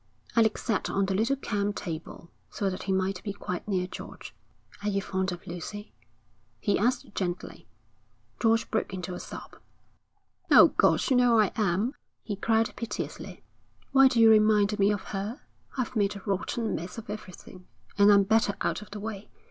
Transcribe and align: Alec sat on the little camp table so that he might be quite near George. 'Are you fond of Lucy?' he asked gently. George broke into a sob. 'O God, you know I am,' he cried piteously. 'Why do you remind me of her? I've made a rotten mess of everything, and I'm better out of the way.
Alec 0.35 0.57
sat 0.57 0.89
on 0.89 1.05
the 1.05 1.13
little 1.13 1.35
camp 1.35 1.75
table 1.75 2.31
so 2.49 2.71
that 2.71 2.81
he 2.81 2.91
might 2.91 3.21
be 3.23 3.31
quite 3.33 3.67
near 3.67 3.85
George. 3.85 4.33
'Are 4.81 4.89
you 4.89 4.99
fond 4.99 5.31
of 5.31 5.45
Lucy?' 5.45 5.93
he 6.59 6.79
asked 6.79 7.13
gently. 7.13 7.67
George 8.39 8.71
broke 8.71 8.95
into 8.95 9.13
a 9.13 9.19
sob. 9.19 9.57
'O 10.49 10.69
God, 10.69 11.07
you 11.11 11.15
know 11.15 11.39
I 11.39 11.51
am,' 11.55 11.93
he 12.23 12.35
cried 12.35 12.75
piteously. 12.75 13.43
'Why 13.91 14.07
do 14.07 14.19
you 14.19 14.31
remind 14.31 14.79
me 14.79 14.89
of 14.91 15.01
her? 15.13 15.41
I've 15.77 15.95
made 15.95 16.15
a 16.15 16.23
rotten 16.25 16.73
mess 16.73 16.97
of 16.97 17.07
everything, 17.07 17.67
and 17.95 18.11
I'm 18.11 18.23
better 18.23 18.55
out 18.61 18.81
of 18.81 18.89
the 18.89 18.99
way. 18.99 19.29